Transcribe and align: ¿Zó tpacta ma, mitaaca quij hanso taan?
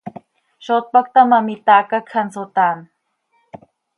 ¿Zó 0.67 0.75
tpacta 0.85 1.21
ma, 1.33 1.39
mitaaca 1.49 1.97
quij 2.09 2.13
hanso 2.17 2.43
taan? 2.55 2.79